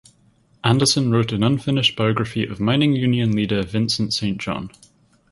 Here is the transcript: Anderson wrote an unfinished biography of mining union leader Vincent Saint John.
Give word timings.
Anderson 0.63 1.11
wrote 1.11 1.31
an 1.31 1.43
unfinished 1.43 1.95
biography 1.95 2.43
of 2.43 2.59
mining 2.59 2.93
union 2.93 3.35
leader 3.35 3.61
Vincent 3.61 4.15
Saint 4.15 4.39
John. 4.41 4.71